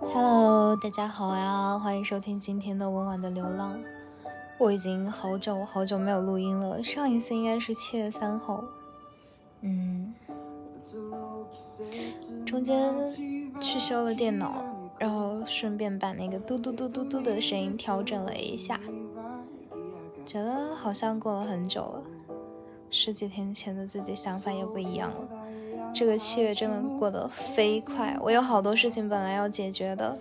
[0.00, 3.78] Hello，大家好呀，欢迎收听今天的温婉的流浪。
[4.58, 8.62] 我已经好久好久没有录音了，上一次应该是七月三号。
[9.62, 10.14] 嗯，
[12.44, 12.92] 中间
[13.60, 14.64] 去修了电脑，
[14.98, 18.78] 然后顺便把那个嘟嘟嘟嘟嘟的声音调整了一下，
[20.26, 22.02] 觉得好像过了很久了，
[22.90, 25.16] 十几天前的自己想法也不一样了。
[25.94, 30.18] 这个七月真的过得飞快，我有好多事情本来要解决的，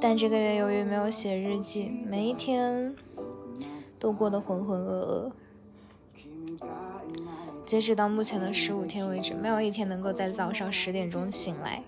[0.00, 2.94] 但这个月由于没有写日记，每一天
[3.98, 5.32] 都过得浑浑噩噩。
[7.64, 11.82] 截止到目前的十五天为止，没有一天能够在早上十点钟醒来，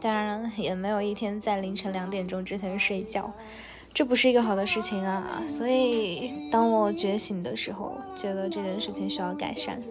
[0.00, 3.32] 当然也没有一天在凌晨两点钟之前睡觉。
[3.98, 5.42] 这不是一个好的事情啊！
[5.48, 9.82] 所以当我觉醒的时候，觉得这件事情需要改善。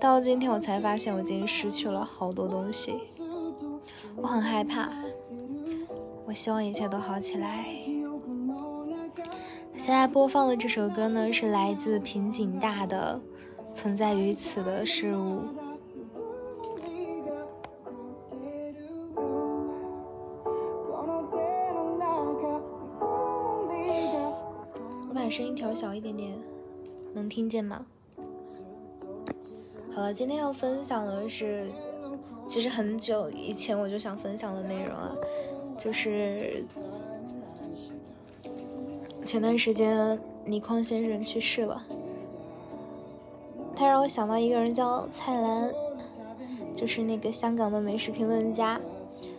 [0.00, 2.94] 到今天，我才发现我已经失去了好多东西，
[4.16, 4.90] 我很害怕。
[6.26, 7.64] 我希望一切都好起来。
[9.76, 13.20] 现在播放的这首歌呢，是来自平井大的
[13.72, 15.42] 《存在于此的事物》。
[25.30, 26.32] 声音调小一点点，
[27.14, 27.86] 能听见吗？
[29.94, 31.66] 好了，今天要分享的是，
[32.46, 35.12] 其实很久以前我就想分享的内容啊，
[35.76, 36.64] 就是
[39.26, 41.80] 前段时间倪匡先生去世了，
[43.74, 45.72] 他让我想到一个人叫蔡澜，
[46.74, 48.80] 就是那个香港的美食评论家，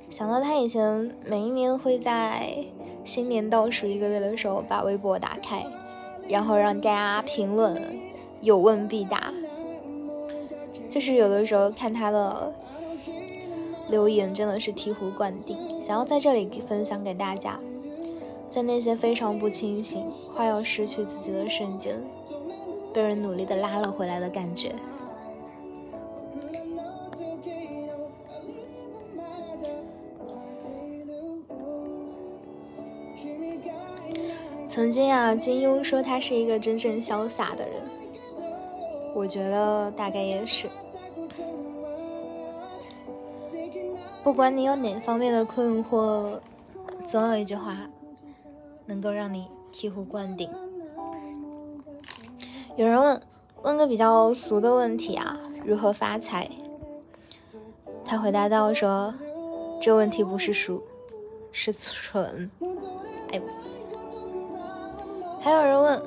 [0.09, 2.65] 想到他以前每一年会在
[3.05, 5.65] 新年倒数一个月的时候把微博打开。
[6.29, 7.81] 然后让大家评论，
[8.39, 9.33] 有问必答。
[10.87, 12.53] 就是有的时候看他的
[13.89, 15.57] 留言，真的是醍醐灌顶。
[15.81, 17.59] 想要在这里分享给大家，
[18.49, 21.99] 在那些非常不清醒、快要失去自己的瞬间，
[22.93, 24.73] 被人努力的拉了回来的感觉。
[34.69, 37.73] 曾经啊，金庸说他是一个真正潇洒的人，
[39.15, 40.67] 我觉得大概也是。
[44.23, 46.39] 不管你有哪方面的困惑，
[47.03, 47.89] 总有一句话
[48.85, 50.47] 能够让你醍醐灌顶。
[52.75, 53.21] 有人问，
[53.63, 56.47] 问个比较俗的问题啊，如何发财？
[58.05, 59.13] 他回答道说，
[59.81, 60.83] 这问题不是俗，
[61.51, 62.51] 是蠢。
[63.31, 63.41] 哎。
[65.49, 66.03] 还有人问：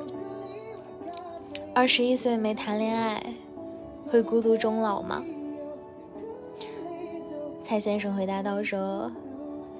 [1.74, 3.20] 二十一岁没谈恋爱，
[4.08, 5.20] 会孤独终老吗？
[7.60, 9.10] 蔡先生回答道：说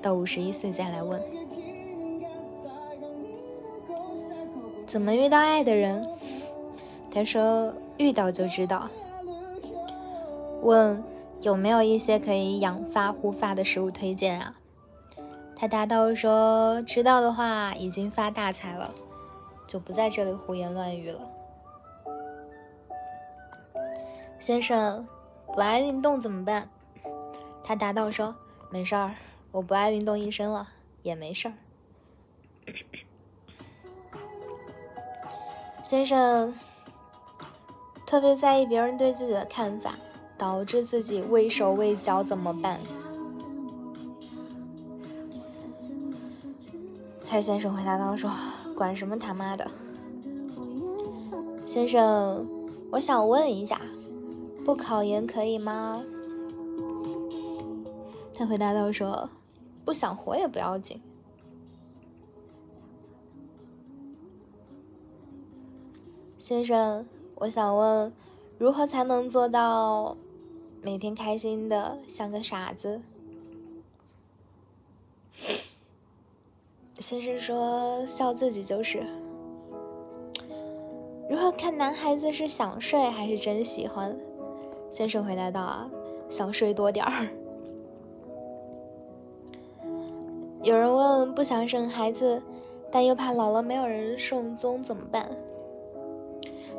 [0.03, 1.23] 到五十一岁再来问。
[4.84, 6.09] 怎么遇到爱的人？
[7.12, 8.89] 他说遇到就知道。
[10.62, 11.00] 问
[11.41, 14.56] 有没有一些可以养发护发的食物推荐啊？
[15.55, 18.91] 他答道：说知道的话已经发大财了。
[19.67, 21.21] 就不在这里胡言乱语了。
[24.39, 25.06] 先生，
[25.47, 26.69] 不爱运动怎么办？
[27.62, 28.34] 他答道说
[28.71, 29.15] ：“没事儿，
[29.53, 30.69] 我不爱运动一生了，
[31.03, 31.55] 也没事儿。”
[35.84, 36.53] 先生，
[38.05, 39.94] 特别在意别人对自己的看法，
[40.37, 42.81] 导致自己畏手畏脚怎么办？
[47.21, 48.29] 蔡先生回答道说。
[48.82, 49.70] 管什么他妈的，
[51.65, 52.44] 先生，
[52.91, 53.81] 我想问一下，
[54.65, 56.03] 不考研可以吗？
[58.34, 59.31] 他回答道说，
[59.84, 61.00] 不想活也不要紧。
[66.37, 67.06] 先生，
[67.37, 68.12] 我想问，
[68.58, 70.17] 如何才能做到
[70.82, 73.00] 每天开心的像个傻子？
[77.02, 79.02] 先生说：“笑自己就是。”
[81.28, 84.16] 如何看男孩子是想睡还是真喜欢？
[84.88, 85.90] 先生回答道：“啊，
[86.28, 87.26] 想睡多点儿。”
[90.62, 92.40] 有人问：“不想生孩子，
[92.88, 95.28] 但又怕老了没有人送终怎么办？”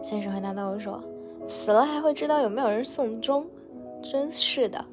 [0.02, 1.04] 先生回答道：“说
[1.48, 3.46] 死了还会知道有没有人送终？
[4.02, 4.84] 真是的。”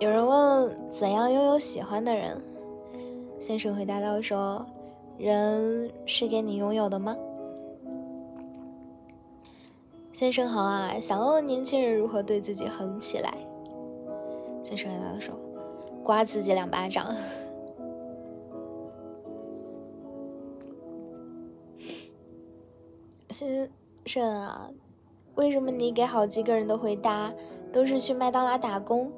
[0.00, 2.38] 有人问怎样拥有喜欢的人，
[3.38, 4.66] 先生回答道：“说，
[5.16, 7.16] 人是给你拥有的吗？”
[10.12, 13.34] 先生好啊，想问问年轻人如何对自己狠起来。
[14.62, 15.34] 先生回答说
[16.04, 17.06] ：“刮自己两巴掌。”
[23.30, 23.70] 先
[24.06, 24.68] 生啊，
[25.36, 27.32] 为什么你给好几个人的回答
[27.72, 29.10] 都是去麦当劳打工？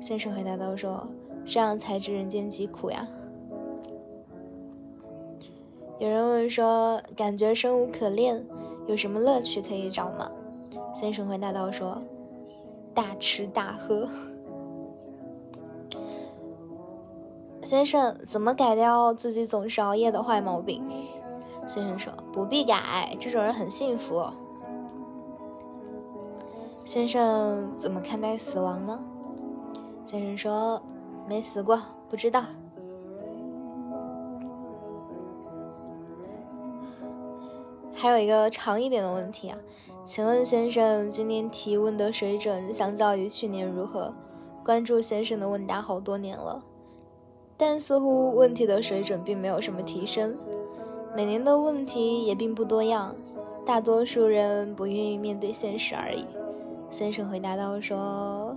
[0.00, 1.06] 先生回答道：“说
[1.44, 3.06] 这样才知人间疾苦呀。”
[5.98, 8.46] 有人问说：“感觉生无可恋，
[8.86, 10.30] 有什么乐趣可以找吗？”
[10.94, 12.00] 先生回答道：“说
[12.94, 14.08] 大吃大喝。”
[17.60, 20.82] 先生怎么改掉自己总是熬夜的坏毛病？
[21.66, 24.24] 先生说：“不必改，这种人很幸福。”
[26.86, 28.98] 先生怎么看待死亡呢？
[30.10, 30.80] 先生说
[31.28, 31.78] ：“没死过，
[32.08, 32.40] 不知道。”
[37.92, 39.58] 还有一个长一点的问题啊，
[40.06, 44.14] 请问先生，今年提问的水准相较于去年如何？
[44.64, 46.62] 关注先生的问答好多年了，
[47.58, 50.34] 但似乎问题的水准并没有什么提升。
[51.14, 53.14] 每年的问题也并不多样，
[53.66, 56.24] 大多数人不愿意面对现实而已。
[56.88, 58.56] 先生回答道：“说，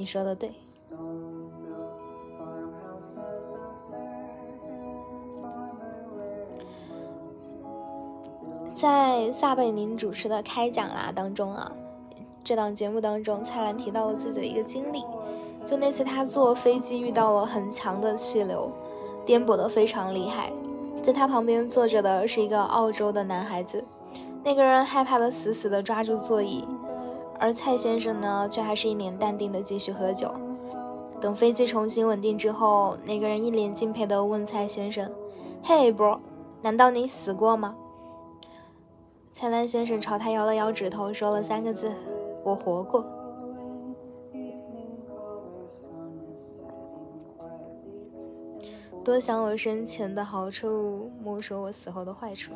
[0.00, 0.50] 你说的对。”
[8.74, 11.70] 在撒贝宁主持的开讲啦当中啊，
[12.42, 15.04] 这档节目当中，蔡澜提到了自己的一个经历，
[15.66, 18.72] 就那次他坐飞机遇到了很强的气流，
[19.26, 20.50] 颠簸的非常厉害。
[21.02, 23.84] 在他旁边坐着的是一个澳洲的男孩子，
[24.42, 26.64] 那个人害怕的死死的抓住座椅，
[27.40, 30.30] 而蔡先生呢，却还是一脸淡定地继续喝酒。
[31.20, 35.10] 等飞机重新稳定之后，那个人一脸敬佩地问蔡先生
[35.64, 36.18] ：“嘿，bro，
[36.60, 37.74] 难道你死过吗？”
[39.32, 41.90] 蔡澜先生朝他摇了摇指头，说了三个字
[42.44, 43.04] ：“我活过。”
[49.02, 52.52] 多想我生前的好处，莫说我死后的坏处。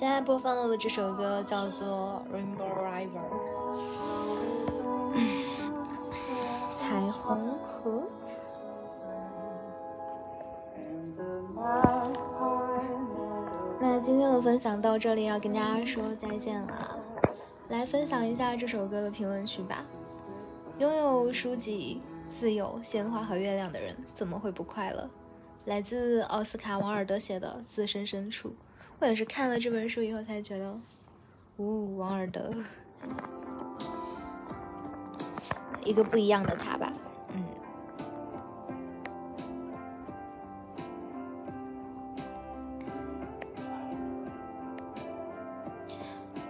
[0.00, 3.20] 现在播放的这首歌叫做《Rainbow River》，
[6.74, 8.04] 彩虹河。
[13.78, 16.98] 那今天的分享到这里，要跟大家说再见了。
[17.68, 19.84] 来分享一下这首歌的评论区吧。
[20.78, 25.10] 拥有书籍、自由、鲜花和月亮的人，怎么会不快乐？
[25.66, 28.48] 来自奥斯卡·王尔德写的《自身深处》。
[29.00, 30.78] 我也是看了这本书以后才觉得，
[31.56, 32.52] 呜，王尔德，
[35.82, 36.92] 一个不一样的他吧。
[37.32, 37.44] 嗯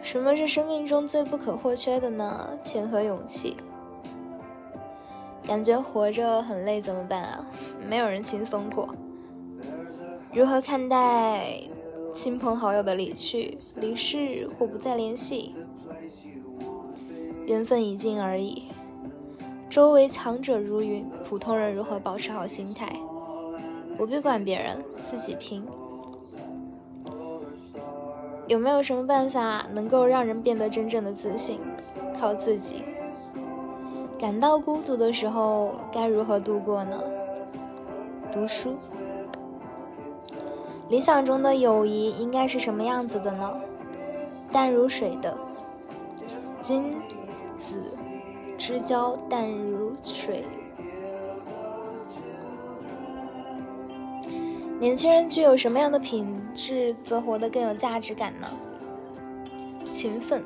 [0.02, 2.58] 什么是生命中最不可或缺的呢？
[2.64, 3.56] 钱和勇气。
[5.44, 7.46] 感觉活着很累怎么办啊？
[7.88, 8.92] 没有人轻松过。
[10.34, 11.60] 如何看待
[12.22, 15.54] 亲朋好友的离去、离世或不再联系？
[17.46, 18.64] 缘分已尽而已。
[19.70, 22.94] 周围强者如云，普通人如何保持好心态？
[23.96, 25.66] 不必管别人，自己拼。
[28.46, 31.58] 有没有什么办法能够让人变得真正的自信？
[32.20, 32.84] 靠自己。
[34.18, 37.02] 感到孤独的时候该如何度过呢？
[38.30, 38.74] 读书。
[40.90, 43.54] 理想中的友谊应该是什么样子的呢？
[44.50, 45.38] 淡如水的。
[46.60, 46.92] 君
[47.56, 47.96] 子
[48.58, 50.44] 之交淡如水。
[54.80, 58.48] 年轻人具有什么样的品质，则活得更有价值感呢？
[59.92, 60.44] 勤奋。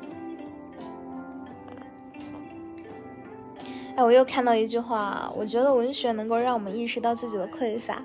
[3.95, 8.03] 哎，我又看到一句话，我觉得文学能够让我们意识到自己的匮乏，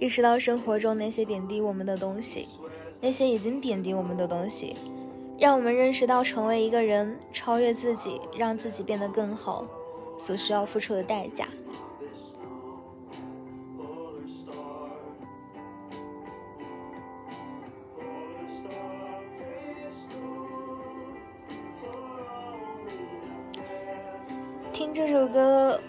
[0.00, 2.48] 意识到生活中那些贬低我们的东西，
[3.00, 4.76] 那些已经贬低我们的东西，
[5.38, 9.64] 让我们认识到成为一个人，超越自己，让自己变得更好，
[10.18, 11.48] 所需要付出的代价。
[24.72, 25.80] 听这首歌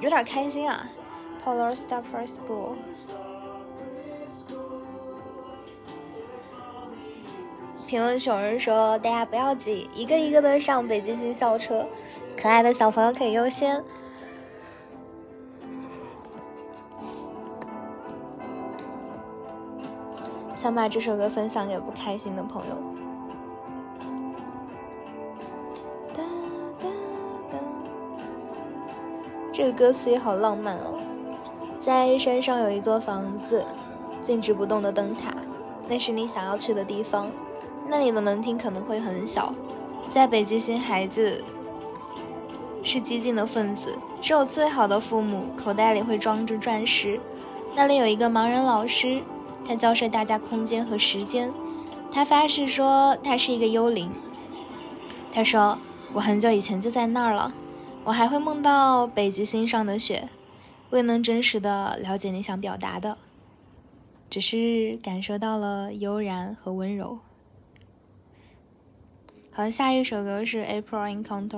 [0.00, 0.86] 有点开心啊
[1.46, 2.74] ，Polar Star Press School。
[7.86, 11.86] 评论区有人说：“大家不要急，一个一个的上北极星校车，
[12.36, 13.80] 可爱的小朋友可以优先。”
[20.56, 22.74] 想把这首歌分享给不开心的朋友。
[26.12, 26.24] 哒
[26.80, 26.88] 哒
[27.52, 27.58] 哒，
[29.52, 30.98] 这个歌词也好浪漫哦。
[31.86, 33.64] 在山上有一座房子，
[34.20, 35.32] 静止不动的灯塔，
[35.86, 37.30] 那是你想要去的地方。
[37.86, 39.54] 那里的门厅可能会很小。
[40.08, 41.44] 在北极星，孩子
[42.82, 47.20] 是激进的分子，只有最好的父母口袋里会装着钻石。
[47.76, 49.20] 那里有一个盲人老师。
[49.64, 51.52] 他教授大家空间和时间，
[52.10, 54.10] 他发誓说他是一个幽灵。
[55.30, 55.78] 他说
[56.14, 57.52] ：“我很久以前就在那儿了，
[58.02, 60.28] 我还会梦到北极星上的雪，
[60.90, 63.18] 未能真实的了解你想表达的，
[64.30, 67.18] 只是感受到了悠然和温柔。”
[69.52, 71.48] 好，下一首歌是《April Encounter》。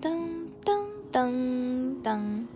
[0.00, 2.46] 噔噔噔噔噔。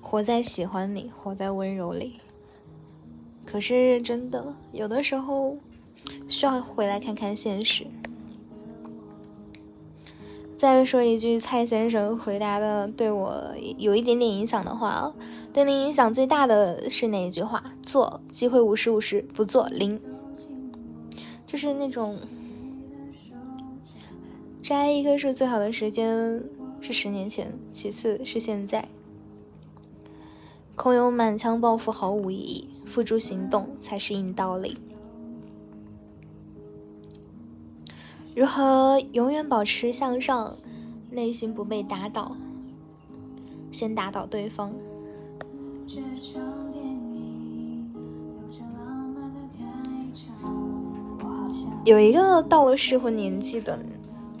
[0.00, 2.18] 活在喜欢里，活在温柔里。
[3.46, 5.56] 可是真的，有的时候
[6.28, 7.86] 需要回来看看现实。
[10.60, 15.10] 再说一句蔡先生回答的对我有一点点影响的话，
[15.54, 17.64] 对你影响最大的是哪一句话？
[17.82, 19.98] 做机会五十五十，不做零。
[21.46, 22.18] 就是那种
[24.60, 26.44] 摘一棵树最好的时间
[26.82, 28.86] 是十年前，其次是现在。
[30.76, 34.76] 空有满腔抱负毫无意义，付诸行动才是硬道理。
[38.36, 40.54] 如何永远保持向上，
[41.10, 42.36] 内心不被打倒？
[43.72, 44.72] 先打倒对方。
[51.84, 53.78] 有一个到了适婚年纪的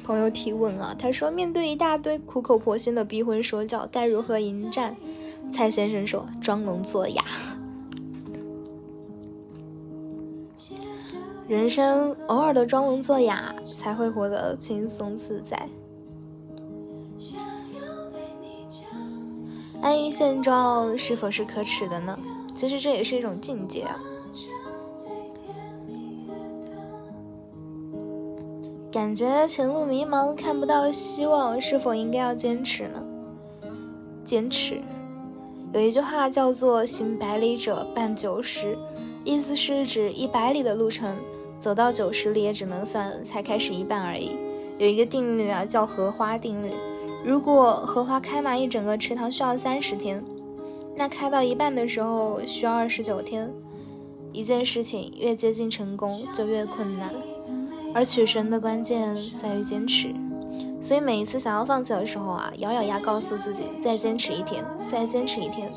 [0.04, 4.94] 朋友提问啊，他说：“面对一大堆苦口婆心的逼婚说教，该如何迎战？”
[5.50, 7.24] 蔡先生说：“装聋作哑，
[11.50, 15.68] 人生偶尔的装聋作哑，才会活得轻松自在。
[19.82, 22.16] 安于现状是否是可耻的呢？
[22.54, 23.98] 其实这也是一种境界啊。
[28.92, 33.02] 感觉前路迷茫，看不到希望，是否应该要坚持呢？
[34.24, 34.80] 坚持。”
[35.74, 38.78] 有一句话叫做“行百里者半九十”，
[39.26, 41.16] 意思是指一百里的路程
[41.60, 44.30] 走到九十里也只能算才开始一半而已。
[44.78, 46.70] 有一个定律啊，叫荷花定律。
[47.22, 50.24] 如果荷花开满一整个池塘需要三十天，
[50.96, 53.52] 那开到一半的时候需要二十九天。
[54.32, 57.10] 一件事情越接近成功就越困难，
[57.92, 60.14] 而取神的关键在于坚持。
[60.80, 65.70] 所以每一次想要放弃的时候啊，咬咬牙告诉自己，再坚持一天，再坚持一天，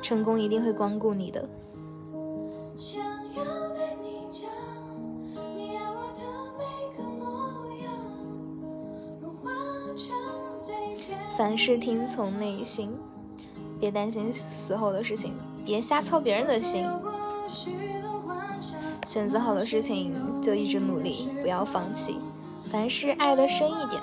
[0.00, 1.48] 成功一定会光顾你的。
[11.38, 12.90] 凡事听从内心，
[13.78, 15.32] 别担心死后的事情，
[15.64, 16.84] 别瞎操别人的心。
[19.06, 22.18] 选择好的事情就一直努力，不要放弃。
[22.68, 24.02] 凡事爱的深一点。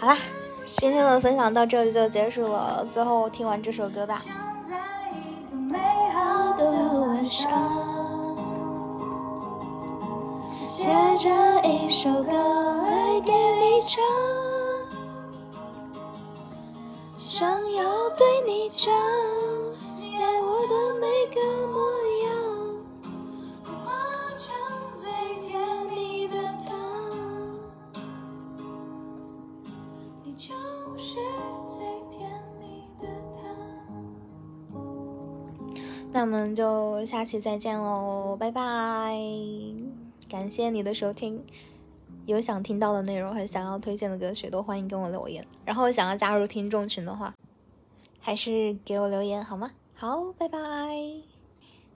[0.00, 0.16] 好啦，
[0.64, 2.82] 今天的分享到这里就结束了。
[2.90, 4.18] 最后听完这首歌吧。
[10.58, 10.88] 写
[11.18, 12.81] 着一首歌
[13.12, 14.02] 会给你唱，
[17.18, 18.90] 想要对你讲，
[20.00, 21.38] 你爱我的每个
[21.68, 21.76] 模
[22.24, 22.32] 样，
[23.64, 23.92] 化
[24.38, 24.54] 成
[24.94, 25.12] 最
[25.46, 26.74] 甜蜜的糖，
[30.24, 30.54] 你就
[30.96, 31.20] 是
[31.68, 33.06] 最甜蜜的
[33.42, 33.44] 糖。
[36.12, 39.14] 那我们就下期再见喽，拜拜！
[40.30, 41.44] 感谢你的收听。
[42.26, 45.44] 有想听到的内容和想要推荐的歌曲都欢迎跟我留言。
[45.64, 47.34] 然后想要加入听众群的话，
[48.20, 49.72] 还是给我留言好吗？
[49.94, 51.31] 好，拜拜。